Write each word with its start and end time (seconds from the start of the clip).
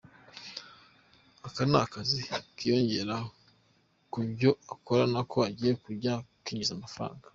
Aka 1.47 1.61
ni 1.69 1.77
akazi 1.85 2.19
kiyongera 2.55 3.15
ku 4.11 4.19
byo 4.33 4.51
akora 4.73 5.03
nako 5.13 5.35
kagiye 5.43 5.73
kujya 5.83 6.13
kinjiza 6.45 6.73
amafaranga. 6.75 7.27